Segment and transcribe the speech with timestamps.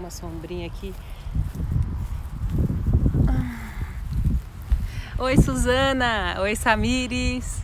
[0.00, 0.94] uma sombrinha aqui.
[5.18, 6.38] Oi, Suzana.
[6.40, 7.62] Oi, Samires.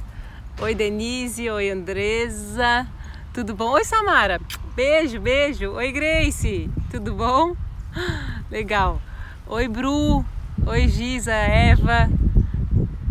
[0.60, 1.48] Oi, Denise.
[1.48, 2.86] Oi, Andresa.
[3.32, 3.70] Tudo bom?
[3.70, 4.38] Oi, Samara.
[4.74, 5.72] Beijo, beijo.
[5.72, 6.70] Oi, Grace.
[6.90, 7.56] Tudo bom?
[8.50, 9.00] Legal.
[9.46, 10.22] Oi, Bru.
[10.66, 12.10] Oi, Giza, Eva.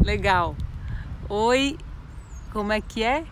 [0.04, 0.56] Legal.
[1.28, 1.80] Oi,
[2.54, 3.24] como é que é?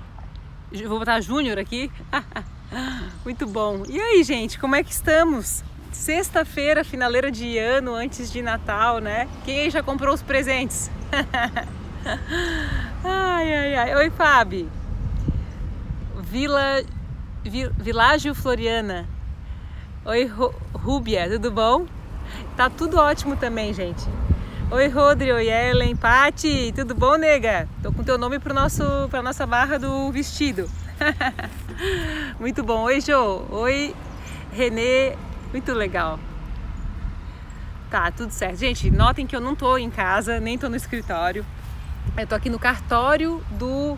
[0.87, 1.91] Vou botar Júnior aqui.
[3.23, 3.83] Muito bom.
[3.87, 5.63] E aí, gente, como é que estamos?
[5.93, 9.27] Sexta-feira, finaleira de ano, antes de Natal, né?
[9.45, 10.89] Quem aí já comprou os presentes?
[13.05, 13.95] ai, ai, ai.
[13.95, 14.69] Oi, Fábio.
[16.15, 16.83] Vila,
[17.77, 19.07] Világio Floriana.
[20.03, 20.29] Oi,
[20.73, 21.85] Rúbia, tudo bom?
[22.57, 24.03] Tá tudo ótimo também, gente.
[24.71, 27.69] Oi, Rodri, oi, Ellen, Pati, tudo bom, nega?
[27.83, 30.67] Tô com teu nome pro nosso, pra nossa barra do vestido.
[32.39, 32.81] Muito bom.
[32.81, 33.45] Oi, Jo.
[33.51, 33.95] Oi,
[34.51, 35.15] Renê.
[35.53, 36.19] Muito legal.
[37.91, 38.57] Tá, tudo certo.
[38.57, 41.45] Gente, notem que eu não tô em casa, nem tô no escritório.
[42.17, 43.95] Eu tô aqui no cartório do,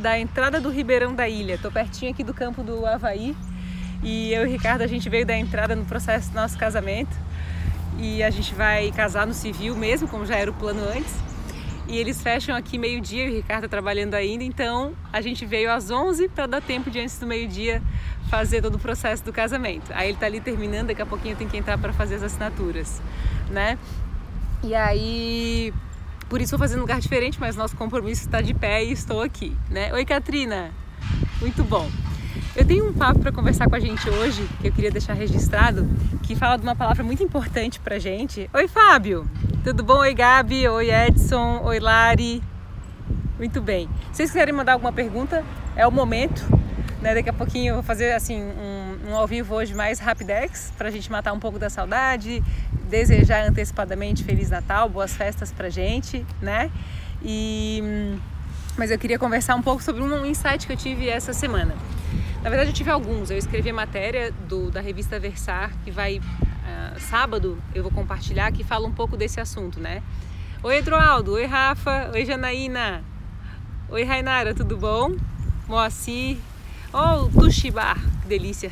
[0.00, 1.56] da entrada do Ribeirão da Ilha.
[1.56, 3.34] Tô pertinho aqui do campo do Havaí.
[4.02, 7.16] E eu e o Ricardo, a gente veio da entrada no processo do nosso casamento.
[7.98, 11.14] E a gente vai casar no civil mesmo, como já era o plano antes.
[11.86, 15.90] E eles fecham aqui meio-dia, o Ricardo tá trabalhando ainda, então a gente veio às
[15.90, 17.82] 11 para dar tempo de antes do meio-dia
[18.30, 19.92] fazer todo o processo do casamento.
[19.92, 23.02] Aí ele tá ali terminando, daqui a pouquinho tem que entrar para fazer as assinaturas,
[23.50, 23.78] né?
[24.62, 25.74] E aí
[26.28, 29.20] por isso vou fazer um lugar diferente, mas nosso compromisso está de pé e estou
[29.20, 29.92] aqui, né?
[29.92, 30.72] Oi, Katrina.
[31.40, 31.88] Muito bom.
[32.56, 35.88] Eu tenho um papo para conversar com a gente hoje, que eu queria deixar registrado,
[36.22, 38.48] que fala de uma palavra muito importante pra gente.
[38.54, 39.28] Oi, Fábio!
[39.64, 39.98] Tudo bom?
[39.98, 40.68] Oi, Gabi!
[40.68, 41.62] Oi, Edson!
[41.64, 42.40] Oi, Lari!
[43.38, 43.88] Muito bem.
[44.12, 46.46] Se vocês quiserem mandar alguma pergunta, é o momento.
[47.02, 47.16] Né?
[47.16, 50.86] Daqui a pouquinho eu vou fazer assim um, um ao vivo hoje mais rapidex para
[50.86, 52.40] a gente matar um pouco da saudade,
[52.88, 56.70] desejar antecipadamente Feliz Natal, boas festas pra gente, né?
[57.20, 57.82] E
[58.76, 61.74] mas eu queria conversar um pouco sobre um insight que eu tive essa semana.
[62.44, 63.30] Na verdade, eu tive alguns.
[63.30, 68.52] Eu escrevi a matéria do, da revista Versar, que vai uh, sábado, eu vou compartilhar,
[68.52, 70.02] que fala um pouco desse assunto, né?
[70.62, 71.32] Oi, Eduardo.
[71.32, 72.10] Oi, Rafa.
[72.12, 73.02] Oi, Janaína.
[73.88, 75.16] Oi, Rainara, tudo bom?
[75.66, 76.36] Moacir.
[76.92, 78.70] Oh, Tushibar, que delícia.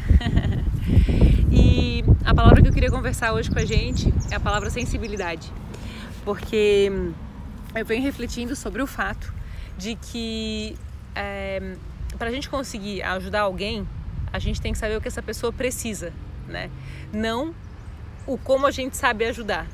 [1.51, 5.51] e a palavra que eu queria conversar hoje com a gente é a palavra sensibilidade.
[6.27, 6.93] Porque
[7.75, 9.33] eu venho refletindo sobre o fato
[9.79, 10.77] de que
[11.15, 11.75] é,
[12.19, 13.87] para a gente conseguir ajudar alguém,
[14.33, 16.13] a gente tem que saber o que essa pessoa precisa,
[16.49, 16.71] né?
[17.13, 17.55] Não
[18.27, 19.67] o como a gente sabe ajudar.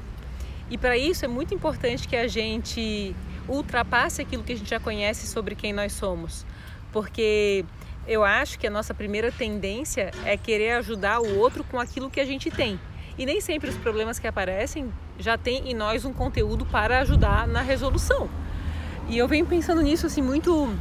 [0.70, 3.14] E para isso é muito importante que a gente
[3.48, 6.44] ultrapasse aquilo que a gente já conhece sobre quem nós somos,
[6.92, 7.64] porque
[8.06, 12.20] eu acho que a nossa primeira tendência é querer ajudar o outro com aquilo que
[12.20, 12.78] a gente tem.
[13.18, 17.46] E nem sempre os problemas que aparecem já tem em nós um conteúdo para ajudar
[17.46, 18.30] na resolução.
[19.08, 20.72] E eu venho pensando nisso assim muito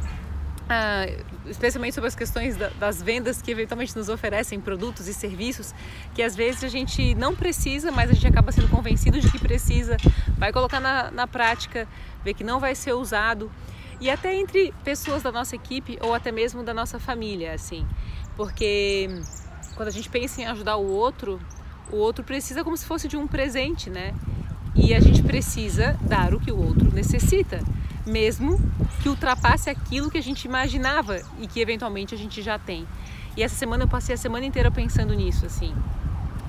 [0.68, 1.06] ah,
[1.46, 5.74] especialmente sobre as questões das vendas que eventualmente nos oferecem produtos e serviços
[6.14, 9.38] que às vezes a gente não precisa, mas a gente acaba sendo convencido de que
[9.38, 9.96] precisa,
[10.36, 11.88] vai colocar na, na prática,
[12.24, 13.50] vê que não vai ser usado.
[14.00, 17.86] E até entre pessoas da nossa equipe ou até mesmo da nossa família, assim,
[18.36, 19.08] porque
[19.74, 21.40] quando a gente pensa em ajudar o outro,
[21.90, 24.14] o outro precisa como se fosse de um presente, né?
[24.74, 27.60] E a gente precisa dar o que o outro necessita
[28.08, 28.58] mesmo
[29.02, 32.86] que ultrapasse aquilo que a gente imaginava e que eventualmente a gente já tem.
[33.36, 35.72] E essa semana eu passei a semana inteira pensando nisso, assim.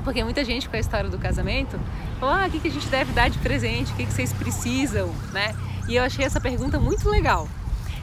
[0.04, 1.80] Porque muita gente com a história do casamento
[2.20, 3.92] falou: ah, o que, que a gente deve dar de presente?
[3.92, 5.14] O que, que vocês precisam?
[5.32, 5.56] Né?
[5.88, 7.48] E eu achei essa pergunta muito legal.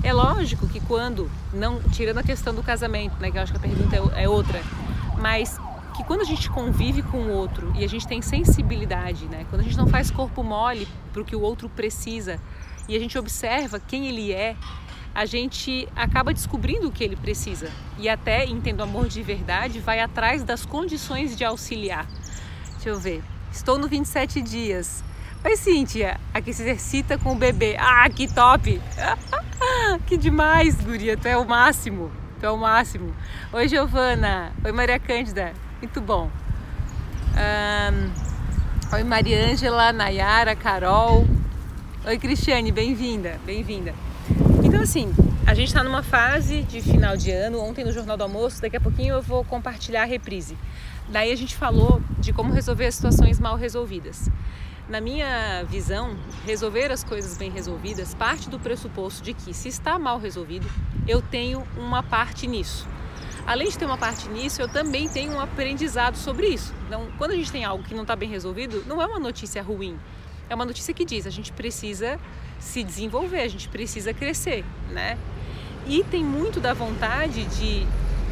[0.03, 3.59] É lógico que quando, não tirando a questão do casamento, né, que eu acho que
[3.59, 4.63] a pergunta é, é outra,
[5.19, 5.59] mas
[5.97, 9.63] que quando a gente convive com o outro e a gente tem sensibilidade, né, quando
[9.63, 12.39] a gente não faz corpo mole para o que o outro precisa,
[12.89, 14.57] e a gente observa quem ele é,
[15.15, 20.01] a gente acaba descobrindo o que ele precisa e até, entendo amor de verdade, vai
[20.01, 22.07] atrás das condições de auxiliar.
[22.75, 23.23] Deixa eu ver.
[23.51, 25.03] Estou no 27 dias.
[25.43, 27.77] Oi, Cíntia, aqui se exercita com o bebê.
[27.79, 28.81] Ah, que top!
[30.07, 32.11] que demais, guria, tu é o máximo.
[32.39, 33.15] Tu é o máximo.
[33.53, 34.53] Oi, Giovana.
[34.63, 35.55] Oi, Maria Cândida.
[35.81, 36.31] Muito bom.
[37.33, 41.27] Um, oi, Mariângela, Nayara, Carol.
[42.09, 43.93] Oi, Cristiane, bem-vinda, bem-vinda.
[44.63, 45.13] Então, assim,
[45.45, 47.59] a gente está numa fase de final de ano.
[47.59, 50.57] Ontem no Jornal do Almoço, daqui a pouquinho eu vou compartilhar a reprise.
[51.09, 54.31] Daí a gente falou de como resolver as situações mal resolvidas.
[54.89, 59.99] Na minha visão, resolver as coisas bem resolvidas parte do pressuposto de que, se está
[59.99, 60.71] mal resolvido,
[61.09, 62.87] eu tenho uma parte nisso.
[63.45, 66.73] além de ter uma parte nisso, eu também tenho um aprendizado sobre isso.
[66.87, 69.61] Então, quando a gente tem algo que não está bem resolvido, não é uma notícia
[69.61, 69.99] ruim.
[70.49, 72.19] É uma notícia que diz a gente precisa
[72.59, 75.19] se desenvolver, a gente precisa crescer, né?
[75.87, 77.87] E tem muito da vontade de,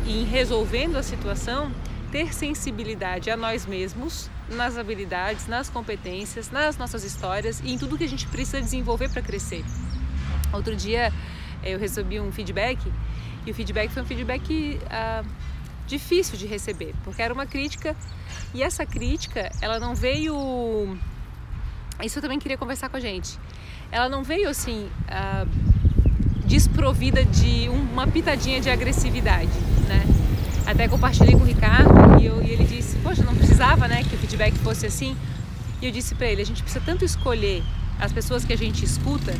[0.07, 1.73] em resolvendo a situação,
[2.11, 7.99] ter sensibilidade a nós mesmos, nas habilidades, nas competências, nas nossas histórias e em tudo
[7.99, 9.65] que a gente precisa desenvolver para crescer.
[10.53, 11.13] Outro dia
[11.63, 12.81] eu recebi um feedback
[13.47, 15.25] e o feedback foi um feedback ah,
[15.87, 17.97] difícil de receber, porque era uma crítica
[18.53, 20.97] e essa crítica ela não veio.
[22.03, 23.39] Isso eu também queria conversar com a gente.
[23.91, 25.47] Ela não veio assim ah,
[26.45, 29.53] desprovida de uma pitadinha de agressividade,
[29.89, 30.05] né?
[30.67, 34.15] Até compartilhei com o Ricardo e, eu, e ele disse, poxa, não precisava, né, que
[34.15, 35.17] o feedback fosse assim.
[35.81, 37.63] E eu disse para ele, a gente precisa tanto escolher
[38.01, 39.35] as pessoas que a gente escuta,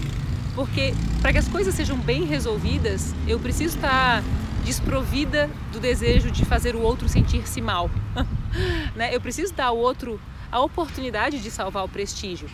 [0.55, 4.23] porque para que as coisas sejam bem resolvidas, eu preciso estar
[4.65, 7.91] desprovida do desejo de fazer o outro sentir-se mal.
[8.95, 9.15] né?
[9.15, 10.21] Eu preciso dar ao outro
[10.51, 12.49] a oportunidade de salvar o prestígio.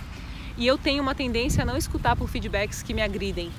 [0.56, 3.50] E eu tenho uma tendência a não escutar por feedbacks que me agridem,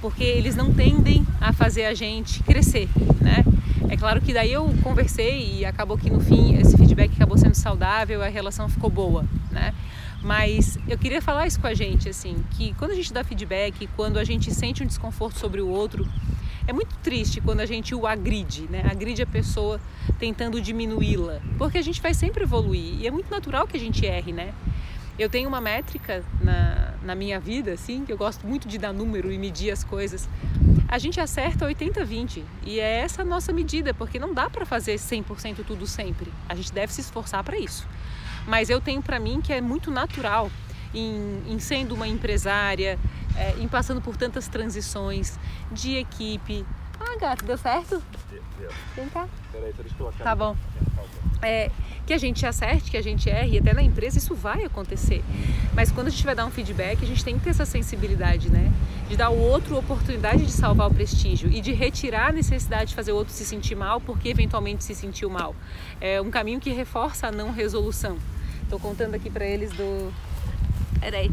[0.00, 2.88] porque eles não tendem a fazer a gente crescer,
[3.20, 3.44] né?
[3.88, 7.54] É claro que daí eu conversei e acabou que no fim esse feedback acabou sendo
[7.54, 9.74] saudável, a relação ficou boa, né?
[10.22, 13.88] Mas eu queria falar isso com a gente, assim, que quando a gente dá feedback,
[13.94, 16.08] quando a gente sente um desconforto sobre o outro,
[16.66, 18.82] é muito triste quando a gente o agride, né?
[18.90, 19.80] Agride a pessoa
[20.18, 24.04] tentando diminuí-la, porque a gente vai sempre evoluir e é muito natural que a gente
[24.04, 24.52] erre, né?
[25.18, 28.92] Eu tenho uma métrica na, na minha vida, assim, que eu gosto muito de dar
[28.92, 30.28] número e medir as coisas.
[30.88, 34.96] A gente acerta 80-20 e é essa a nossa medida, porque não dá para fazer
[34.96, 36.30] 100% tudo sempre.
[36.48, 37.88] A gente deve se esforçar para isso.
[38.46, 40.50] Mas eu tenho para mim que é muito natural
[40.94, 42.98] em, em sendo uma empresária,
[43.36, 45.38] é, em passando por tantas transições
[45.70, 46.64] de equipe.
[46.98, 48.02] Ah, gato, deu certo?
[48.30, 48.70] Deu.
[48.94, 49.28] Vem cá.
[49.52, 50.24] Peraí, deixa eu colocar.
[50.24, 50.56] Tá bom.
[51.42, 51.70] É,
[52.06, 55.22] que a gente acerte, que a gente erre, e até na empresa isso vai acontecer.
[55.74, 58.50] Mas quando a gente vai dar um feedback, a gente tem que ter essa sensibilidade,
[58.50, 58.72] né?
[59.08, 62.94] De dar ao outro oportunidade de salvar o prestígio e de retirar a necessidade de
[62.94, 65.54] fazer o outro se sentir mal porque eventualmente se sentiu mal.
[66.00, 68.16] É um caminho que reforça a não resolução.
[68.62, 70.12] Estou contando aqui para eles do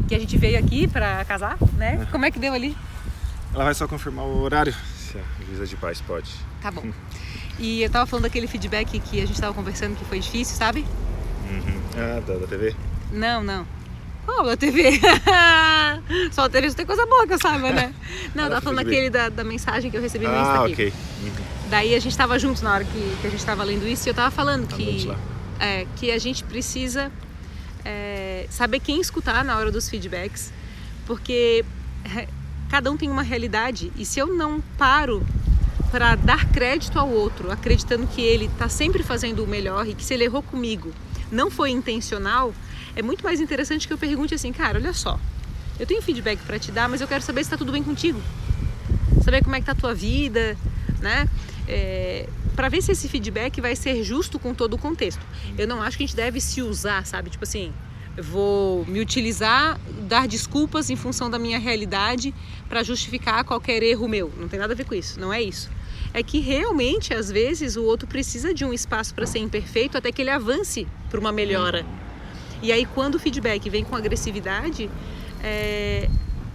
[0.08, 2.00] que a gente veio aqui para casar, né?
[2.02, 2.10] É.
[2.10, 2.76] Como é que deu ali?
[3.54, 6.30] Ela vai só confirmar o horário, se a Luísa de Paz pode.
[6.60, 6.84] Tá bom.
[7.56, 10.84] E eu tava falando daquele feedback que a gente tava conversando que foi difícil, sabe?
[11.48, 11.80] Uhum.
[11.96, 12.74] Ah, da, da TV?
[13.12, 13.64] Não, não.
[14.24, 15.00] Qual da TV?
[16.32, 17.94] Só a TV tem coisa boa que eu saiba, né?
[18.34, 20.72] Não, eu tava falando daquele da, da mensagem que eu recebi no ah, Insta aqui.
[20.72, 20.92] ok.
[21.22, 21.32] Uhum.
[21.68, 24.10] Daí a gente tava juntos na hora que, que a gente tava lendo isso e
[24.10, 25.12] eu tava falando tá que,
[25.60, 27.12] é, que a gente precisa
[27.84, 30.52] é, saber quem escutar na hora dos feedbacks,
[31.06, 31.64] porque
[32.16, 32.28] é,
[32.68, 35.24] cada um tem uma realidade e se eu não paro
[35.90, 40.04] para dar crédito ao outro, acreditando que ele está sempre fazendo o melhor e que
[40.04, 40.92] se ele errou comigo
[41.30, 42.54] não foi intencional,
[42.96, 45.18] é muito mais interessante que eu pergunte assim, cara, olha só,
[45.78, 48.20] eu tenho feedback para te dar, mas eu quero saber se está tudo bem contigo,
[49.24, 50.56] saber como é que tá a tua vida,
[51.00, 51.28] né?
[51.66, 55.20] É, para ver se esse feedback vai ser justo com todo o contexto.
[55.58, 57.30] Eu não acho que a gente deve se usar, sabe?
[57.30, 57.72] Tipo assim,
[58.18, 62.34] vou me utilizar, dar desculpas em função da minha realidade
[62.68, 64.32] para justificar qualquer erro meu.
[64.38, 65.70] Não tem nada a ver com isso, não é isso
[66.14, 70.12] é que realmente, às vezes, o outro precisa de um espaço para ser imperfeito até
[70.12, 71.84] que ele avance para uma melhora.
[72.62, 74.88] E aí, quando o feedback vem com agressividade,
[75.42, 76.08] é,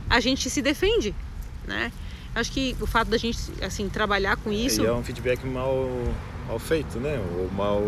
[0.10, 1.13] a gente se defende,
[1.67, 1.91] né?
[2.34, 4.81] Acho que o fato da gente assim trabalhar com isso.
[4.81, 5.89] E é um feedback mal,
[6.48, 7.19] mal feito, né?
[7.38, 7.84] Ou mal.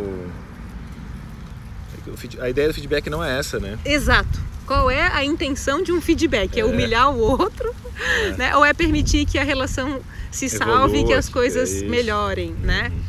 [2.40, 3.78] A ideia do feedback não é essa, né?
[3.86, 4.40] Exato.
[4.66, 6.58] Qual é a intenção de um feedback?
[6.58, 8.38] É, é humilhar o outro, é.
[8.38, 8.56] né?
[8.56, 12.92] Ou é permitir que a relação se salve e que as coisas é melhorem, né?
[12.94, 13.02] uhum.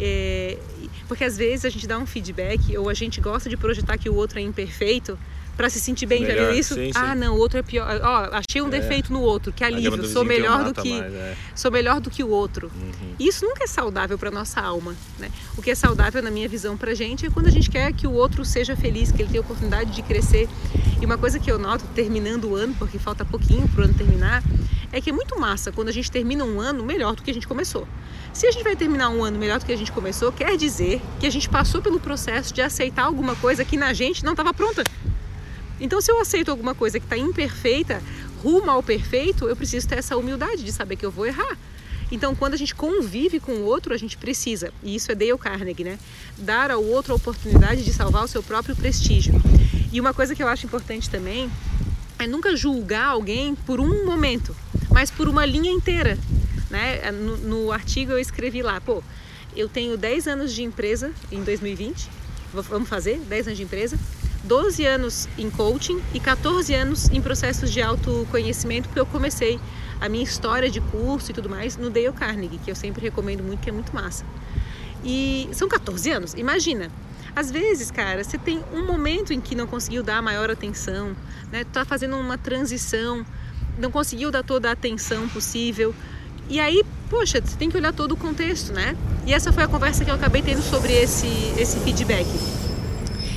[0.00, 0.58] É,
[1.06, 4.08] porque às vezes a gente dá um feedback ou a gente gosta de projetar que
[4.08, 5.18] o outro é imperfeito
[5.56, 6.74] para se sentir bem, melhor, já viu isso?
[6.74, 7.20] Sim, ah, sim.
[7.20, 8.00] não, o outro é pior.
[8.02, 8.70] Ó, achei um é.
[8.70, 11.36] defeito no outro, que alívio, sou melhor do que mais, é.
[11.54, 12.70] sou melhor do que o outro.
[12.74, 13.14] Uhum.
[13.18, 15.30] Isso nunca é saudável para nossa alma, né?
[15.56, 18.06] O que é saudável na minha visão pra gente é quando a gente quer que
[18.06, 20.48] o outro seja feliz, que ele tenha oportunidade de crescer.
[21.00, 24.42] E uma coisa que eu noto terminando o ano, porque falta pouquinho pro ano terminar,
[24.94, 27.34] é que é muito massa quando a gente termina um ano melhor do que a
[27.34, 27.86] gente começou.
[28.32, 31.00] Se a gente vai terminar um ano melhor do que a gente começou, quer dizer
[31.18, 34.54] que a gente passou pelo processo de aceitar alguma coisa que na gente não estava
[34.54, 34.84] pronta.
[35.80, 38.02] Então, se eu aceito alguma coisa que está imperfeita,
[38.42, 41.58] rumo ao perfeito, eu preciso ter essa humildade de saber que eu vou errar.
[42.10, 45.38] Então, quando a gente convive com o outro, a gente precisa, e isso é Dale
[45.38, 45.98] Carnegie, né?
[46.38, 49.34] Dar ao outro a oportunidade de salvar o seu próprio prestígio.
[49.92, 51.50] E uma coisa que eu acho importante também
[52.18, 54.54] é nunca julgar alguém por um momento
[54.94, 56.16] mas por uma linha inteira.
[56.70, 57.10] Né?
[57.10, 59.02] No, no artigo eu escrevi lá, pô,
[59.56, 62.08] eu tenho 10 anos de empresa em 2020,
[62.52, 63.98] vamos fazer 10 anos de empresa,
[64.44, 69.58] 12 anos em coaching e 14 anos em processos de autoconhecimento, porque eu comecei
[70.00, 73.42] a minha história de curso e tudo mais no Dale Carnegie, que eu sempre recomendo
[73.42, 74.24] muito, que é muito massa.
[75.02, 76.90] E são 14 anos, imagina.
[77.34, 81.16] Às vezes, cara, você tem um momento em que não conseguiu dar a maior atenção,
[81.50, 81.64] né?
[81.64, 83.24] Tá fazendo uma transição,
[83.78, 85.94] não conseguiu dar toda a atenção possível.
[86.48, 88.96] E aí, poxa, você tem que olhar todo o contexto, né?
[89.26, 91.26] E essa foi a conversa que eu acabei tendo sobre esse,
[91.58, 92.26] esse feedback.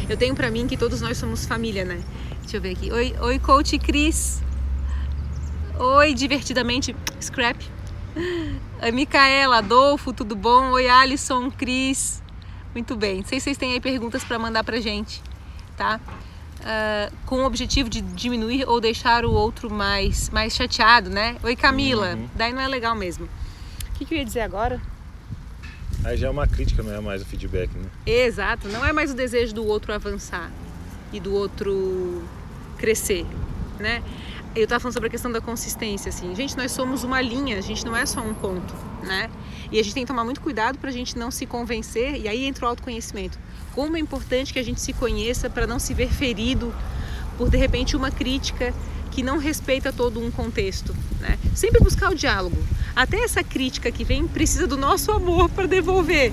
[0.09, 2.01] Eu tenho para mim que todos nós somos família, né?
[2.41, 2.91] Deixa eu ver aqui.
[2.91, 4.41] Oi, oi coach Cris.
[5.77, 7.61] Oi, divertidamente, Scrap.
[8.81, 10.71] Oi, Micaela, Adolfo, tudo bom?
[10.71, 12.23] Oi, Alisson, Cris.
[12.73, 13.17] Muito bem.
[13.17, 15.21] Não sei se vocês têm aí perguntas para mandar pra gente,
[15.75, 15.99] tá?
[16.61, 21.35] Uh, com o objetivo de diminuir ou deixar o outro mais, mais chateado, né?
[21.43, 22.15] Oi, Camila.
[22.15, 22.29] Uhum.
[22.33, 23.25] Daí não é legal mesmo.
[23.25, 24.81] O que, que eu ia dizer agora?
[26.07, 27.89] Aí já é uma crítica, não é mais o feedback, né?
[28.05, 30.49] Exato, não é mais o desejo do outro avançar
[31.11, 32.23] e do outro
[32.77, 33.25] crescer,
[33.77, 34.01] né?
[34.55, 36.33] Eu estava falando sobre a questão da consistência, assim.
[36.33, 38.73] Gente, nós somos uma linha, a gente não é só um ponto,
[39.03, 39.29] né?
[39.69, 42.29] E a gente tem que tomar muito cuidado para a gente não se convencer, e
[42.29, 43.37] aí entra o autoconhecimento.
[43.75, 46.73] Como é importante que a gente se conheça para não se ver ferido
[47.37, 48.73] por, de repente, uma crítica
[49.17, 51.39] que não respeita todo um contexto, né?
[51.55, 52.55] Sempre buscar o diálogo.
[52.95, 56.31] Até essa crítica que vem precisa do nosso amor para devolver,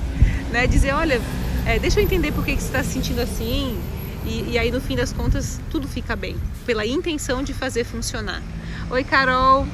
[0.53, 0.67] né?
[0.67, 1.19] Dizer, olha,
[1.65, 3.81] é, deixa eu entender por que, que você está se sentindo assim,
[4.27, 6.37] e, e, aí no fim das contas tudo fica bem,
[6.67, 8.43] pela intenção de fazer funcionar.
[8.91, 9.67] Oi, Carol.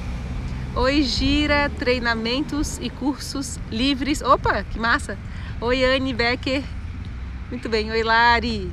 [0.77, 4.23] Oi, Gira, treinamentos e cursos livres.
[4.23, 5.19] Opa, que massa!
[5.61, 6.63] Oi, Anne Becker.
[7.51, 7.91] Muito bem.
[7.91, 8.71] Oi, Lari.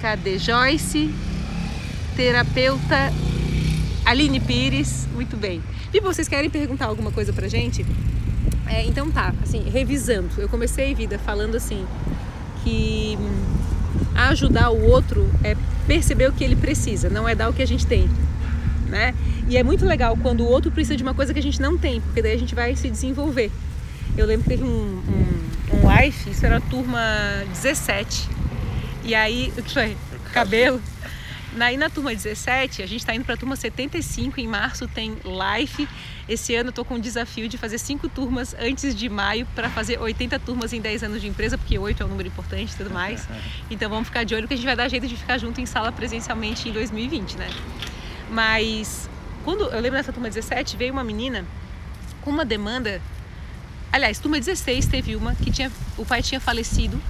[0.00, 1.29] Cadê Joyce?
[2.20, 3.10] Terapeuta
[4.04, 5.62] Aline Pires, muito bem.
[5.90, 7.86] E vocês querem perguntar alguma coisa pra gente?
[8.66, 10.28] É, então tá, assim, revisando.
[10.36, 11.86] Eu comecei vida falando assim
[12.62, 13.16] que
[14.14, 17.66] ajudar o outro é perceber o que ele precisa, não é dar o que a
[17.66, 18.06] gente tem,
[18.86, 19.14] né?
[19.48, 21.78] E é muito legal quando o outro precisa de uma coisa que a gente não
[21.78, 23.50] tem, porque daí a gente vai se desenvolver.
[24.14, 27.00] Eu lembro que teve um, um, um life, isso era a turma
[27.48, 28.28] 17.
[29.04, 29.96] E aí, o que foi?
[30.34, 30.82] Cabelo?
[31.58, 35.16] Aí na turma 17, a gente está indo para a turma 75, em março tem
[35.24, 35.88] live.
[36.28, 39.68] Esse ano eu estou com o desafio de fazer cinco turmas antes de maio para
[39.68, 42.76] fazer 80 turmas em 10 anos de empresa, porque 8 é um número importante e
[42.76, 43.26] tudo mais.
[43.68, 45.66] Então vamos ficar de olho que a gente vai dar jeito de ficar junto em
[45.66, 47.50] sala presencialmente em 2020, né?
[48.30, 49.10] Mas
[49.44, 51.44] quando eu lembro dessa turma 17, veio uma menina
[52.20, 53.02] com uma demanda.
[53.92, 57.00] Aliás, turma 16 teve uma que tinha o pai tinha falecido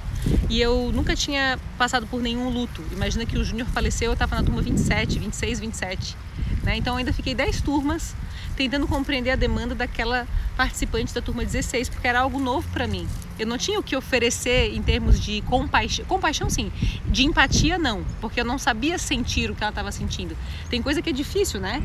[0.49, 2.83] e eu nunca tinha passado por nenhum luto.
[2.93, 6.17] Imagina que o Júnior faleceu, eu estava na turma 27, 26, 27.
[6.63, 6.77] Né?
[6.77, 8.15] Então ainda fiquei 10 turmas
[8.57, 13.09] tentando compreender a demanda daquela participante da turma 16, porque era algo novo para mim.
[13.39, 16.71] Eu não tinha o que oferecer em termos de compaixão, compaixão sim,
[17.07, 20.37] de empatia não, porque eu não sabia sentir o que ela estava sentindo.
[20.69, 21.83] Tem coisa que é difícil, né?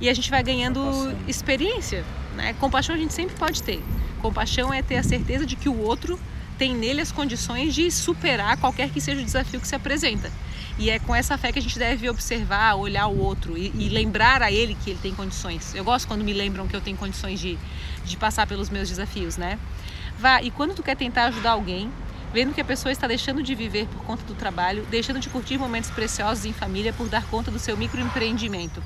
[0.00, 0.80] E a gente vai ganhando
[1.28, 2.54] experiência, né?
[2.54, 3.80] Compaixão a gente sempre pode ter.
[4.20, 6.18] Compaixão é ter a certeza de que o outro
[6.58, 10.30] tem nele as condições de superar qualquer que seja o desafio que se apresenta.
[10.76, 13.88] E é com essa fé que a gente deve observar, olhar o outro e, e,
[13.88, 15.72] lembrar a ele que ele tem condições.
[15.74, 17.56] Eu gosto quando me lembram que eu tenho condições de,
[18.04, 19.58] de passar pelos meus desafios, né?
[20.18, 21.90] Vá, e quando tu quer tentar ajudar alguém,
[22.32, 25.58] vendo que a pessoa está deixando de viver por conta do trabalho, deixando de curtir
[25.58, 28.82] momentos preciosos em família por dar conta do seu microempreendimento.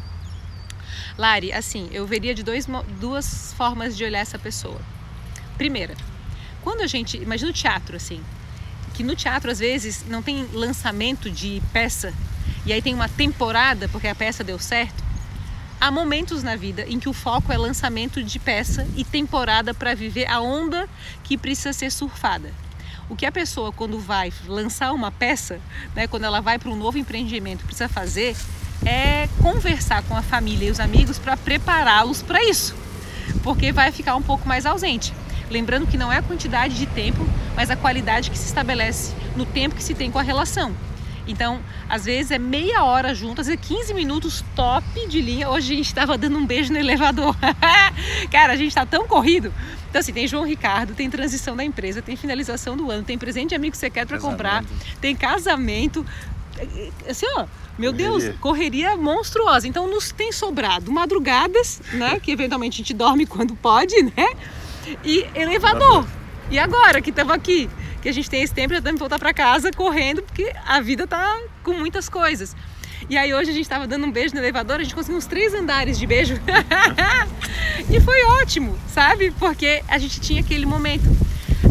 [1.17, 2.67] Lari, assim, eu veria de dois,
[3.01, 4.81] duas formas de olhar essa pessoa.
[5.57, 5.97] Primeira,
[6.63, 8.23] quando a gente, imagina o teatro assim,
[8.95, 12.13] que no teatro às vezes não tem lançamento de peça
[12.67, 15.05] e aí tem uma temporada porque a peça deu certo.
[15.81, 19.95] Há momentos na vida em que o foco é lançamento de peça e temporada para
[19.95, 20.89] viver a onda
[21.23, 22.53] que precisa ser surfada.
[23.09, 25.61] O que a pessoa quando vai lançar uma peça,
[25.95, 28.37] né, quando ela vai para um novo empreendimento, precisa fazer
[28.85, 32.77] é conversar com a família e os amigos para prepará-los para isso,
[33.43, 35.13] porque vai ficar um pouco mais ausente.
[35.51, 37.27] Lembrando que não é a quantidade de tempo,
[37.57, 40.75] mas a qualidade que se estabelece no tempo que se tem com a relação.
[41.29, 45.49] Então, às vezes é meia hora junto, às vezes 15 minutos top de linha.
[45.51, 47.37] Hoje a gente estava dando um beijo no elevador.
[48.33, 49.53] Cara, a gente está tão corrido.
[49.91, 53.51] Então, assim, tem João Ricardo, tem transição da empresa, tem finalização do ano, tem presente
[53.51, 54.65] de amigo que você quer para comprar,
[55.01, 56.05] tem casamento.
[57.09, 57.47] Assim, ó,
[57.79, 58.21] meu correria.
[58.21, 59.69] Deus, correria monstruosa.
[59.69, 62.19] Então, nos tem sobrado madrugadas, né?
[62.19, 64.29] Que eventualmente a gente dorme quando pode, né?
[65.05, 66.07] E elevador.
[66.51, 67.69] E agora que estamos aqui,
[68.01, 71.39] que a gente tem esse tempo, já voltar para casa correndo, porque a vida tá
[71.63, 72.57] com muitas coisas.
[73.09, 75.27] E aí hoje a gente estava dando um beijo no elevador, a gente conseguiu uns
[75.27, 76.35] três andares de beijo.
[77.91, 79.31] e foi ótimo, sabe?
[79.33, 81.09] Porque a gente tinha aquele momento.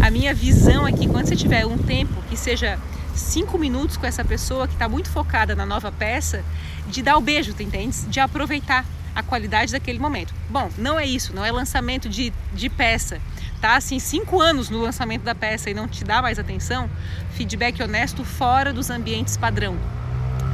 [0.01, 2.79] A minha visão é que quando você tiver um tempo que seja
[3.15, 6.43] cinco minutos com essa pessoa que está muito focada na nova peça,
[6.87, 7.97] de dar o beijo, tu entende?
[8.07, 8.85] De aproveitar
[9.17, 10.31] a qualidade daquele momento.
[10.47, 13.19] Bom, não é isso, não é lançamento de, de peça.
[13.59, 16.87] Tá assim, cinco anos no lançamento da peça e não te dá mais atenção,
[17.31, 19.75] feedback honesto fora dos ambientes padrão.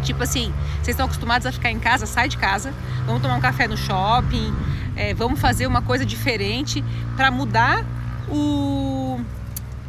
[0.04, 2.74] Tipo assim, vocês estão acostumados a ficar em casa, sai de casa,
[3.06, 4.56] vamos tomar um café no shopping,
[4.96, 6.82] é, vamos fazer uma coisa diferente
[7.18, 7.84] para mudar
[8.30, 9.20] o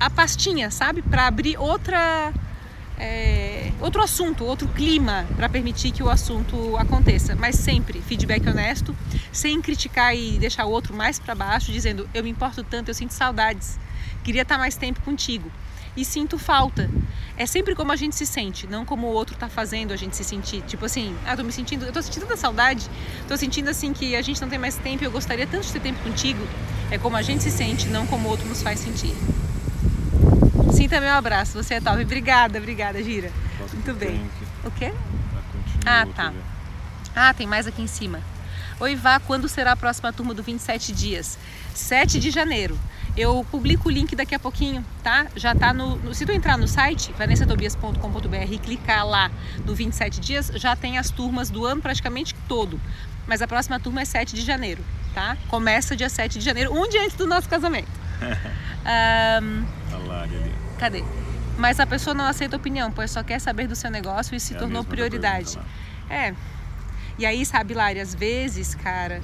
[0.00, 1.00] a pastinha, sabe?
[1.00, 2.32] Para abrir outra
[2.98, 7.34] é, outro assunto, outro clima para permitir que o assunto aconteça.
[7.34, 8.94] Mas sempre feedback honesto,
[9.32, 12.94] sem criticar e deixar o outro mais para baixo, dizendo eu me importo tanto, eu
[12.94, 13.78] sinto saudades,
[14.22, 15.50] queria estar mais tempo contigo
[15.96, 16.90] e sinto falta.
[17.36, 20.16] É sempre como a gente se sente, não como o outro tá fazendo a gente
[20.16, 20.62] se sentir.
[20.62, 22.88] Tipo assim, ah, tô me sentindo, eu tô sentindo tanta saudade,
[23.26, 25.80] tô sentindo assim que a gente não tem mais tempo eu gostaria tanto de ter
[25.80, 26.46] tempo contigo.
[26.90, 29.14] É como a gente se sente, não como o outro nos faz sentir.
[30.84, 32.02] Sinta meu abraço, você é top.
[32.02, 33.32] Obrigada, obrigada, Gira.
[33.72, 34.20] Muito bem.
[34.62, 34.92] O quê?
[35.86, 36.30] Ah, tá.
[37.16, 38.20] Ah, tem mais aqui em cima.
[38.78, 41.38] Oi, Vá, quando será a próxima turma do 27 dias?
[41.72, 42.78] 7 de janeiro.
[43.16, 45.26] Eu publico o link daqui a pouquinho, tá?
[45.34, 49.30] Já tá no, no se tu entrar no site vanessatobias.com.br e clicar lá
[49.64, 52.78] no 27 dias, já tem as turmas do ano praticamente todo.
[53.26, 55.38] Mas a próxima turma é 7 de janeiro, tá?
[55.48, 57.88] Começa dia 7 de janeiro, um dia antes do nosso casamento.
[59.42, 59.84] um.
[60.84, 61.02] Cadê?
[61.56, 64.54] Mas a pessoa não aceita opinião, pois só quer saber do seu negócio e se
[64.54, 65.58] é tornou prioridade.
[66.10, 66.34] É.
[67.18, 69.22] E aí, sabe, Lari, às vezes, cara,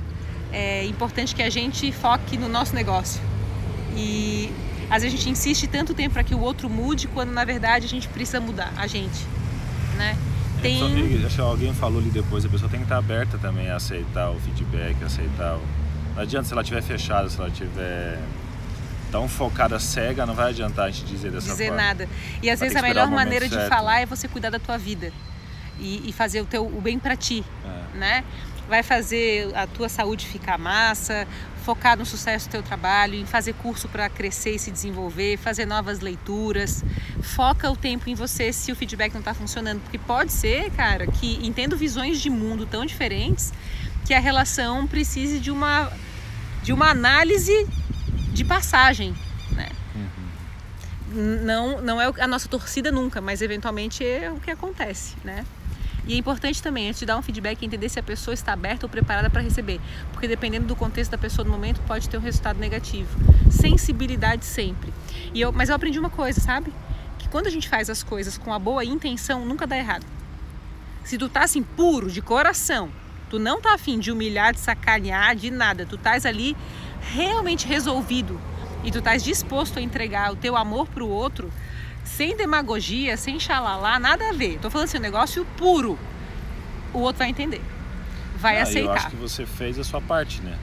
[0.50, 3.21] é importante que a gente foque no nosso negócio.
[3.95, 4.50] E
[4.88, 7.85] às vezes a gente insiste tanto tempo para que o outro mude, quando na verdade
[7.85, 9.26] a gente precisa mudar, a gente,
[9.99, 10.17] né?
[10.61, 11.26] É, tem...
[11.26, 14.31] acho que alguém falou ali depois, a pessoa tem que estar aberta também a aceitar
[14.31, 15.62] o feedback, aceitar o...
[16.14, 18.18] Não adianta se ela estiver fechada, se ela estiver
[19.11, 21.79] tão focada cega, não vai adiantar a gente dizer dessa dizer forma.
[21.79, 22.09] Dizer nada.
[22.42, 23.62] E às vezes a melhor maneira certo.
[23.62, 25.12] de falar é você cuidar da tua vida
[25.79, 27.99] e, e fazer o teu o bem para ti, é.
[27.99, 28.25] né?
[28.68, 31.27] Vai fazer a tua saúde ficar massa,
[31.64, 35.66] focar no sucesso do teu trabalho, em fazer curso para crescer e se desenvolver, fazer
[35.66, 36.85] novas leituras.
[37.20, 41.07] Foca o tempo em você se o feedback não está funcionando, porque pode ser, cara,
[41.07, 43.53] que entendo visões de mundo tão diferentes
[44.07, 45.90] que a relação precise de uma
[46.62, 47.66] de uma análise
[48.40, 49.14] de passagem,
[49.53, 49.68] né?
[49.94, 51.44] Uhum.
[51.44, 55.44] Não, não é a nossa torcida nunca, mas eventualmente é o que acontece, né?
[56.07, 58.87] E é importante também, antes de dar um feedback, entender se a pessoa está aberta
[58.87, 59.79] ou preparada para receber.
[60.12, 63.11] Porque dependendo do contexto da pessoa no momento, pode ter um resultado negativo.
[63.50, 64.90] Sensibilidade sempre.
[65.35, 66.72] E eu, mas eu aprendi uma coisa, sabe?
[67.18, 70.07] Que quando a gente faz as coisas com a boa intenção, nunca dá errado.
[71.05, 72.90] Se tu tá assim, puro, de coração,
[73.29, 75.85] tu não tá afim de humilhar, de sacanear, de nada.
[75.85, 76.57] Tu estás ali
[77.01, 78.41] realmente resolvido
[78.85, 81.53] e tu estás disposto a entregar o teu amor para o outro,
[82.05, 84.59] sem demagogia, sem xalalá, nada a ver.
[84.59, 85.99] Tô falando assim, um negócio puro.
[86.93, 87.61] O outro vai entender.
[88.37, 88.91] Vai ah, aceitar.
[88.91, 90.57] Eu acho que você fez a sua parte, né?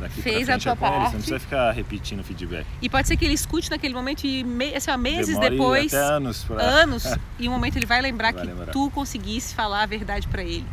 [0.00, 0.94] Daqui fez a tua é parte.
[0.94, 2.66] Ele, você não precisa ficar repetindo o feedback.
[2.80, 5.94] E pode ser que ele escute naquele momento e me, assim, ó, meses Demore depois,
[5.94, 6.62] até anos, pra...
[6.62, 7.04] anos,
[7.38, 8.72] e um momento ele vai lembrar vai que lembrar.
[8.72, 10.66] tu conseguisse falar a verdade para ele,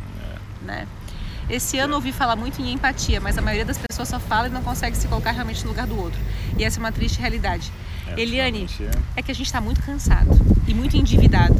[0.62, 0.66] é.
[0.66, 0.88] né?
[1.48, 4.48] Esse ano eu ouvi falar muito em empatia, mas a maioria das pessoas só fala
[4.48, 6.18] e não consegue se colocar realmente no lugar do outro.
[6.58, 7.72] E essa é uma triste realidade.
[8.06, 8.66] É, Eliane,
[9.16, 9.22] é.
[9.22, 10.30] que a gente está muito cansado
[10.66, 11.54] e muito endividado.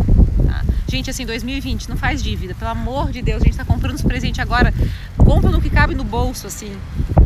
[0.46, 0.64] Tá?
[0.88, 2.54] Gente, assim, 2020, não faz dívida.
[2.54, 4.72] Pelo amor de Deus, a gente está comprando os presentes agora.
[5.16, 6.76] Compra no que cabe no bolso, assim.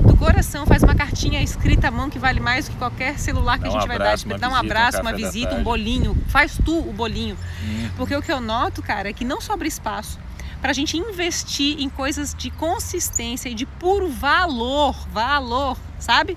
[0.06, 3.58] Do coração, faz uma cartinha escrita à mão que vale mais do que qualquer celular
[3.58, 4.38] que dá a gente um vai abraço, dar.
[4.38, 6.16] Dá um abraço, uma visita, um bolinho.
[6.28, 7.36] Faz tu o bolinho.
[7.62, 7.90] Uhum.
[7.96, 10.25] Porque o que eu noto, cara, é que não sobra espaço
[10.60, 16.36] para a gente investir em coisas de consistência e de puro valor, valor, sabe?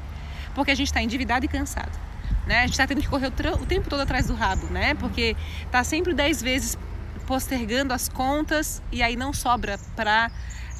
[0.53, 1.97] Porque a gente está endividado e cansado.
[2.45, 2.59] Né?
[2.59, 4.93] A gente está tendo que correr o, tempo todo atrás do rabo, né?
[4.95, 6.77] Porque está sempre dez vezes
[7.27, 10.31] postergando as contas e aí não sobra para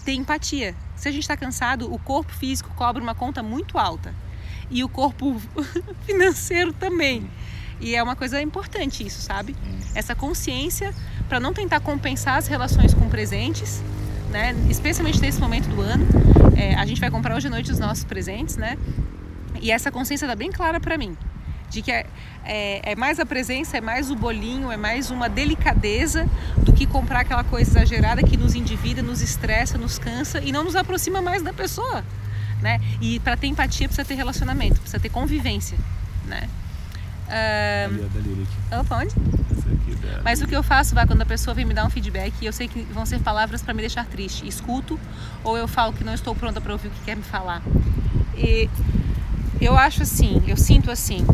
[0.03, 0.75] ter empatia.
[0.95, 4.13] Se a gente está cansado, o corpo físico cobra uma conta muito alta
[4.71, 5.39] e o corpo
[6.05, 7.29] financeiro também.
[7.79, 9.55] E é uma coisa importante isso, sabe?
[9.95, 10.93] Essa consciência
[11.27, 13.81] para não tentar compensar as relações com presentes,
[14.29, 14.55] né?
[14.69, 16.05] Especialmente nesse momento do ano.
[16.57, 18.77] É, a gente vai comprar hoje à noite os nossos presentes, né?
[19.61, 21.15] E essa consciência está bem clara para mim.
[21.69, 22.05] De que é,
[22.43, 26.85] é, é, mais a presença, é mais o bolinho, é mais uma delicadeza do que
[26.85, 31.21] comprar aquela coisa exagerada que nos endivida, nos estressa, nos cansa e não nos aproxima
[31.21, 32.03] mais da pessoa.
[32.61, 32.81] Né?
[32.99, 35.77] E para ter empatia precisa ter relacionamento, precisa ter convivência.
[36.25, 36.49] Né?
[37.29, 38.47] Ah, Ali, a da Lyric.
[38.81, 39.15] opa, onde?
[39.51, 41.85] Essa aqui da Mas o que eu faço, vai, quando a pessoa vem me dar
[41.85, 44.99] um feedback eu sei que vão ser palavras para me deixar triste, escuto
[45.43, 47.61] ou eu falo que não estou pronta para ouvir o que quer me falar.
[48.35, 48.69] E
[49.61, 51.25] eu acho assim, eu sinto assim,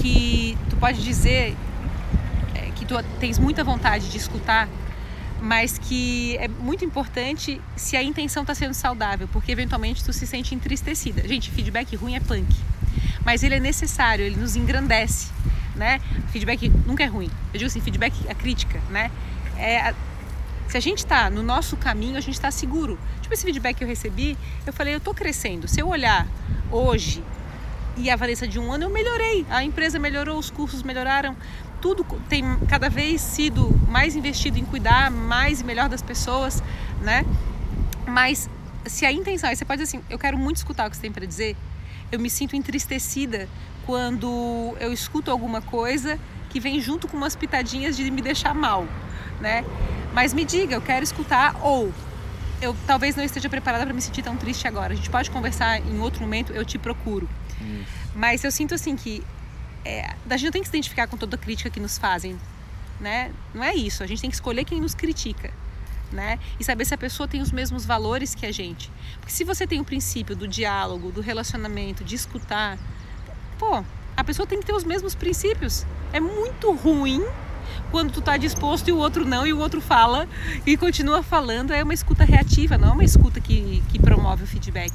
[0.00, 1.56] que tu pode dizer
[2.54, 4.68] é, que tu tens muita vontade de escutar,
[5.40, 10.26] mas que é muito importante se a intenção está sendo saudável, porque eventualmente tu se
[10.26, 11.26] sente entristecida.
[11.26, 12.54] Gente, feedback ruim é punk,
[13.30, 15.28] mas ele é necessário, ele nos engrandece,
[15.76, 16.00] né?
[16.32, 17.30] Feedback nunca é ruim.
[17.54, 19.08] Eu digo assim, feedback é crítica, né?
[19.56, 19.94] É a-
[20.66, 22.98] se a gente está no nosso caminho, a gente está seguro.
[23.22, 25.68] Tipo esse feedback que eu recebi, eu falei, eu estou crescendo.
[25.68, 26.26] Se eu olhar
[26.72, 27.22] hoje
[27.96, 29.46] e a Vanessa de um ano, eu melhorei.
[29.48, 31.36] A empresa melhorou, os cursos melhoraram.
[31.80, 36.60] Tudo tem cada vez sido mais investido em cuidar mais e melhor das pessoas,
[37.00, 37.24] né?
[38.08, 38.50] Mas
[38.86, 41.02] se a intenção, aí você pode dizer assim, eu quero muito escutar o que você
[41.02, 41.56] tem para dizer.
[42.10, 43.48] Eu me sinto entristecida
[43.86, 46.18] quando eu escuto alguma coisa
[46.48, 48.86] que vem junto com umas pitadinhas de me deixar mal,
[49.40, 49.64] né?
[50.12, 51.92] Mas me diga, eu quero escutar ou
[52.60, 54.92] eu talvez não esteja preparada para me sentir tão triste agora.
[54.92, 57.28] A gente pode conversar em outro momento, eu te procuro.
[58.14, 59.24] Mas eu sinto assim que
[59.84, 62.38] é, a gente não tem que se identificar com toda a crítica que nos fazem,
[63.00, 63.30] né?
[63.54, 64.02] Não é isso.
[64.02, 65.52] A gente tem que escolher quem nos critica,
[66.12, 66.38] né?
[66.58, 68.90] E saber se a pessoa tem os mesmos valores que a gente.
[69.18, 72.78] Porque se você tem o princípio do diálogo, do relacionamento, de escutar,
[73.58, 73.84] pô,
[74.16, 75.86] a pessoa tem que ter os mesmos princípios.
[76.12, 77.24] É muito ruim
[77.90, 80.28] quando tu tá disposto e o outro não, e o outro fala
[80.66, 81.72] e continua falando.
[81.72, 84.92] É uma escuta reativa, não é uma escuta que, que promove o feedback.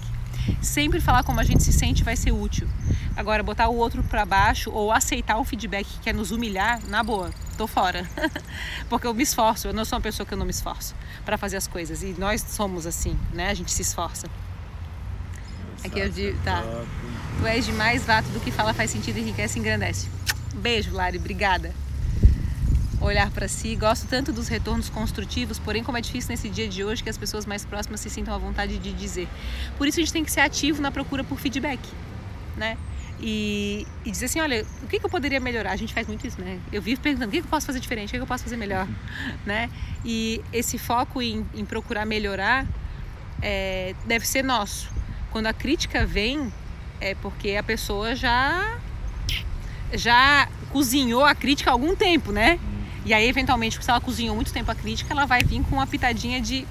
[0.61, 2.67] Sempre falar como a gente se sente vai ser útil.
[3.15, 7.03] Agora, botar o outro para baixo ou aceitar um feedback que quer nos humilhar, na
[7.03, 8.09] boa, tô fora.
[8.89, 11.37] Porque eu me esforço, eu não sou uma pessoa que eu não me esforço para
[11.37, 12.03] fazer as coisas.
[12.03, 13.49] E nós somos assim, né?
[13.49, 14.27] A gente se esforça.
[15.83, 16.63] Aqui eu digo, tá.
[17.39, 20.09] Tu és demais, vato do que fala faz sentido, enriquece e engrandece.
[20.55, 21.73] Beijo, Lari, obrigada.
[23.05, 26.83] Olhar para si, gosto tanto dos retornos construtivos, porém como é difícil nesse dia de
[26.83, 29.27] hoje que as pessoas mais próximas se sintam à vontade de dizer.
[29.77, 31.79] Por isso a gente tem que ser ativo na procura por feedback,
[32.57, 32.75] né?
[33.21, 35.73] E, e dizer assim, olha, o que, que eu poderia melhorar?
[35.73, 36.59] A gente faz muito isso, né?
[36.73, 38.09] Eu vivo perguntando, o que, que eu posso fazer diferente?
[38.09, 38.87] O que, que eu posso fazer melhor?
[39.45, 39.69] né?
[40.03, 42.65] E esse foco em, em procurar melhorar
[43.39, 44.89] é, deve ser nosso.
[45.29, 46.51] Quando a crítica vem,
[46.99, 48.79] é porque a pessoa já
[49.93, 52.59] já cozinhou a crítica há algum tempo, né?
[53.05, 55.85] E aí, eventualmente, se ela cozinhou muito tempo a crítica, ela vai vir com uma
[55.85, 56.67] pitadinha de,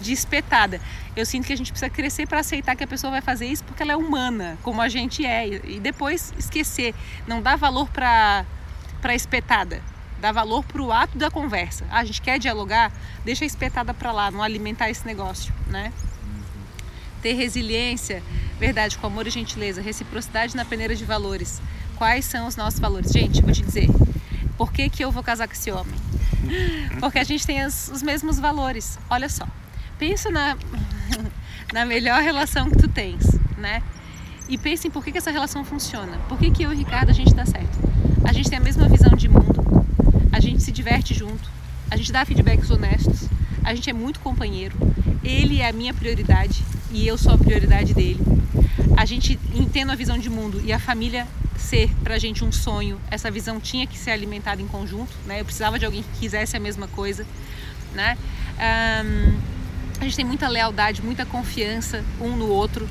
[0.00, 0.80] de espetada.
[1.16, 3.64] Eu sinto que a gente precisa crescer para aceitar que a pessoa vai fazer isso
[3.64, 6.94] porque ela é humana, como a gente é, e depois esquecer.
[7.26, 8.46] Não dá valor para
[9.00, 9.82] para espetada.
[10.20, 11.86] Dá valor para o ato da conversa.
[11.90, 12.92] Ah, a gente quer dialogar,
[13.24, 15.92] deixa a espetada para lá, não alimentar esse negócio, né?
[17.22, 18.22] Ter resiliência,
[18.58, 21.60] verdade, com amor e gentileza, reciprocidade na peneira de valores.
[21.96, 23.10] Quais são os nossos valores?
[23.10, 23.88] Gente, vou te dizer,
[24.60, 25.94] por que, que eu vou casar com esse homem?
[27.00, 28.98] Porque a gente tem as- os mesmos valores.
[29.08, 29.46] Olha só,
[29.98, 30.54] pensa na,
[31.72, 33.24] na melhor relação que tu tens,
[33.56, 33.82] né?
[34.50, 36.18] E pense em por que, que essa relação funciona.
[36.28, 37.78] Por que, que eu e o Ricardo a gente dá certo?
[38.22, 39.64] A gente tem a mesma visão de mundo,
[40.30, 41.50] a gente se diverte junto,
[41.90, 43.30] a gente dá feedbacks honestos,
[43.64, 44.76] a gente é muito companheiro,
[45.24, 48.20] ele é a minha prioridade e eu sou a prioridade dele.
[48.94, 51.26] A gente entende a visão de mundo e a família
[51.60, 55.40] ser pra gente um sonho, essa visão tinha que ser alimentada em conjunto, né?
[55.40, 57.26] Eu precisava de alguém que quisesse a mesma coisa,
[57.94, 58.16] né?
[58.58, 59.38] Ahn,
[60.00, 62.88] a gente tem muita lealdade, muita confiança um no outro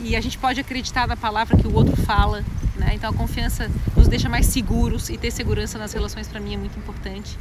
[0.00, 2.44] e a gente pode acreditar na palavra que o outro fala,
[2.76, 2.92] né?
[2.94, 6.56] Então a confiança nos deixa mais seguros e ter segurança nas relações para mim é
[6.56, 7.36] muito importante.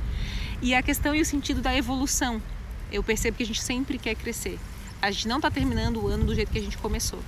[0.61, 2.41] E a questão e o sentido da evolução.
[2.91, 4.57] Eu percebo que a gente sempre quer crescer.
[5.01, 7.19] A gente não está terminando o ano do jeito que a gente começou.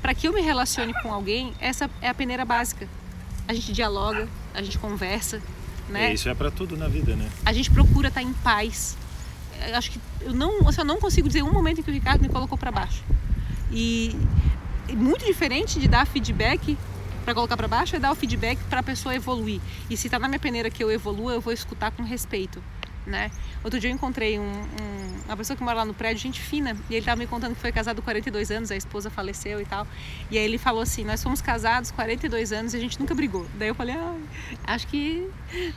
[0.00, 2.88] Para que eu me relacione com alguém, essa é a peneira básica.
[3.46, 5.42] A gente dialoga, a gente conversa,
[5.88, 6.10] né?
[6.10, 7.28] É, isso é pra tudo na vida, né?
[7.44, 8.96] a gente procura estar em paz.
[9.68, 11.92] Eu acho que eu não, assim, eu não consigo dizer um momento em que o
[11.92, 13.02] Ricardo me colocou para baixo.
[13.70, 14.16] E,
[14.88, 16.78] e muito diferente de dar feedback
[17.24, 19.60] para colocar para baixo é dar o feedback para a pessoa evoluir.
[19.88, 22.62] E se tá na minha peneira que eu evoluo, eu vou escutar com respeito,
[23.06, 23.30] né?
[23.64, 26.76] Outro dia eu encontrei um, um- uma pessoa que mora lá no prédio, gente fina,
[26.88, 29.86] e ele tava me contando que foi casado 42 anos, a esposa faleceu e tal.
[30.30, 33.46] E aí ele falou assim: "Nós fomos casados 42 anos e a gente nunca brigou".
[33.58, 34.14] Daí eu falei: "Ah,
[34.64, 35.28] acho que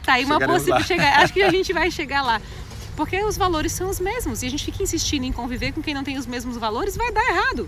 [0.03, 0.87] tá aí uma possibilidade
[1.23, 2.41] acho que a gente vai chegar lá".
[2.95, 5.93] Porque os valores são os mesmos e a gente fica insistindo em conviver com quem
[5.95, 7.67] não tem os mesmos valores, vai dar errado.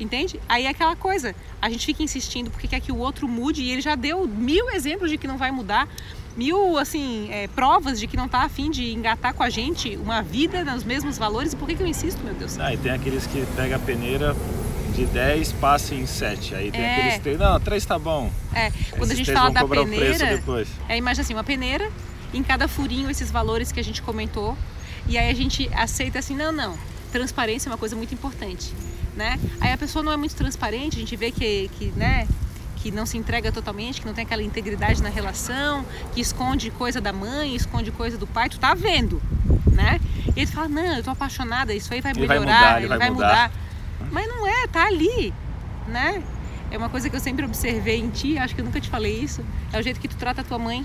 [0.00, 0.40] Entende?
[0.48, 3.70] Aí é aquela coisa, a gente fica insistindo porque quer que o outro mude e
[3.70, 5.86] ele já deu mil exemplos de que não vai mudar,
[6.36, 10.22] mil assim é, provas de que não tá afim de engatar com a gente uma
[10.22, 11.54] vida nos mesmos valores.
[11.54, 12.58] Por que, que eu insisto, meu Deus?
[12.58, 14.34] Ah, e tem aqueles que pega a peneira,
[14.92, 16.54] de 10 passe em 7.
[16.54, 16.96] Aí tem É.
[16.96, 17.38] aqueles três.
[17.38, 18.30] Não, 3 tá bom.
[18.54, 20.40] É, quando a Esses gente três fala da peneira,
[20.88, 21.90] é imagina assim, uma peneira,
[22.32, 24.56] em cada furinho esses valores que a gente comentou,
[25.06, 26.78] e aí a gente aceita assim, não, não,
[27.10, 28.72] transparência é uma coisa muito importante,
[29.16, 29.38] né?
[29.60, 32.26] Aí a pessoa não é muito transparente, a gente vê que, que né,
[32.82, 37.00] que não se entrega totalmente, que não tem aquela integridade na relação, que esconde coisa
[37.00, 39.22] da mãe, esconde coisa do pai, tu tá vendo,
[39.70, 40.00] né?
[40.34, 42.98] E ele fala, não, eu tô apaixonada, isso aí vai Ele vai melhorar, mudar, ele
[42.98, 43.52] vai mudar.
[44.10, 45.32] Mas não é, tá ali,
[45.86, 46.22] né?
[46.72, 49.16] É uma coisa que eu sempre observei em ti, acho que eu nunca te falei
[49.16, 50.84] isso, é o jeito que tu trata a tua mãe.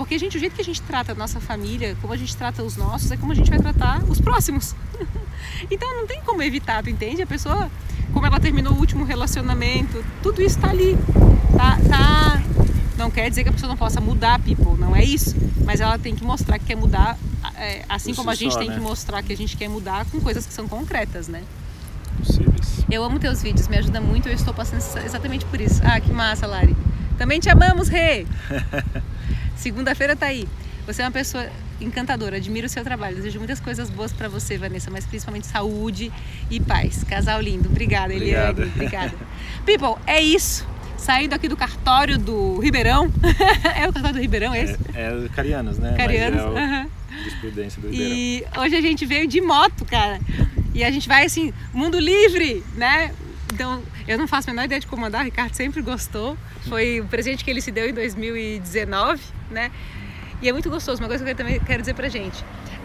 [0.00, 2.62] Porque, gente, o jeito que a gente trata a nossa família, como a gente trata
[2.62, 4.74] os nossos, é como a gente vai tratar os próximos.
[5.70, 7.20] então não tem como evitar, tu entende?
[7.20, 7.70] A pessoa,
[8.10, 10.96] como ela terminou o último relacionamento, tudo isso tá ali.
[11.54, 12.42] Tá, tá...
[12.96, 15.36] Não quer dizer que a pessoa não possa mudar, people, não é isso.
[15.66, 17.18] Mas ela tem que mostrar que quer mudar,
[17.56, 18.76] é, assim Por como a gente só, tem né?
[18.76, 21.42] que mostrar que a gente quer mudar com coisas que são concretas, né?
[22.16, 22.86] Possíveis.
[22.90, 25.82] Eu amo teus vídeos, me ajuda muito, eu estou passando exa- exatamente por isso.
[25.84, 26.74] Ah, que massa, Lari.
[27.18, 28.26] Também te amamos, Rê.
[29.60, 30.48] Segunda-feira tá aí.
[30.86, 31.46] Você é uma pessoa
[31.82, 33.16] encantadora, admiro o seu trabalho.
[33.16, 36.10] Desejo muitas coisas boas para você, Vanessa, mas principalmente saúde
[36.50, 37.04] e paz.
[37.04, 37.68] Casal lindo.
[37.68, 38.14] Obrigada.
[38.14, 38.64] Eliane.
[38.74, 39.12] Obrigada.
[39.66, 40.66] People, é isso.
[40.96, 43.12] Saindo aqui do cartório do Ribeirão.
[43.76, 44.78] é o cartório do Ribeirão esse?
[44.94, 45.94] É, é Carianos, né?
[45.94, 46.42] Carianos.
[46.54, 48.16] Mas é o jurisprudência do Ribeirão.
[48.16, 50.18] E hoje a gente veio de moto, cara.
[50.74, 53.12] E a gente vai assim, mundo livre, né?
[53.52, 56.36] Então, eu não faço a menor ideia de como andar, o Ricardo sempre gostou.
[56.68, 59.70] Foi o presente que ele se deu em 2019, né?
[60.40, 61.02] E é muito gostoso.
[61.02, 62.44] Uma coisa que eu também quero dizer pra gente.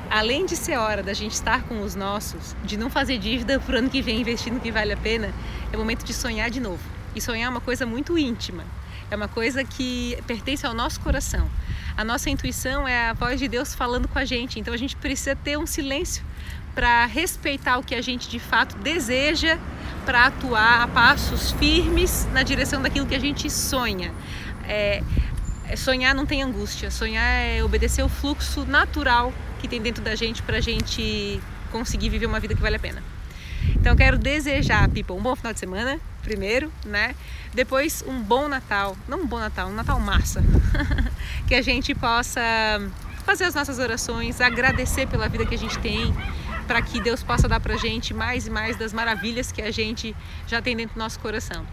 [0.10, 3.78] Além de ser hora da gente estar com os nossos, de não fazer dívida pro
[3.78, 5.34] ano que vem investir no que vale a pena,
[5.72, 6.84] é momento de sonhar de novo.
[7.16, 8.64] E sonhar é uma coisa muito íntima.
[9.10, 11.50] É uma coisa que pertence ao nosso coração.
[11.96, 14.60] A nossa intuição é a voz de Deus falando com a gente.
[14.60, 16.24] Então a gente precisa ter um silêncio
[16.76, 19.58] para respeitar o que a gente de fato deseja,
[20.06, 24.14] para atuar a passos firmes na direção daquilo que a gente sonha.
[24.68, 25.02] É,
[25.68, 30.14] é, sonhar não tem angústia, sonhar é obedecer o fluxo natural que tem dentro da
[30.14, 33.02] gente para a gente conseguir viver uma vida que vale a pena.
[33.76, 37.16] Então eu quero desejar, people, um bom final de semana, primeiro, né?
[37.54, 40.44] Depois um bom Natal, não um bom Natal, um Natal massa.
[41.48, 42.42] que a gente possa
[43.26, 46.14] fazer as nossas orações, agradecer pela vida que a gente tem,
[46.66, 50.16] para que Deus possa dar pra gente mais e mais das maravilhas que a gente
[50.48, 51.66] já tem dentro do nosso coração.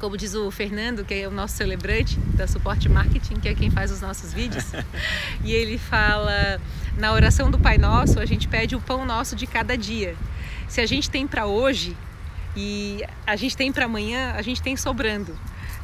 [0.00, 3.70] Como diz o Fernando, que é o nosso celebrante da Suporte Marketing, que é quem
[3.70, 4.72] faz os nossos vídeos,
[5.44, 6.60] e ele fala:
[6.98, 10.16] na oração do Pai Nosso, a gente pede o pão nosso de cada dia.
[10.68, 11.96] Se a gente tem para hoje
[12.56, 15.38] e a gente tem para amanhã, a gente tem sobrando.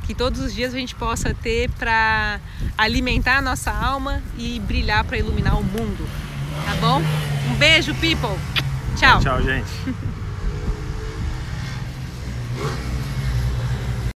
[0.07, 2.41] Que todos os dias a gente possa ter para
[2.77, 6.30] alimentar a nossa alma e brilhar para iluminar o mundo.
[6.65, 7.03] Tá bom?
[7.51, 8.39] Um beijo, people.
[8.97, 9.21] Tchau.
[9.21, 9.69] Tchau, gente.